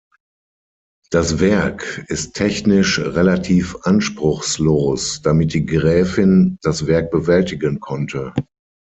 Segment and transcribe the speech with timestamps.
[1.11, 8.33] Das Werk ist technisch relativ anspruchslos, damit die Gräfin das Werk bewältigen konnte.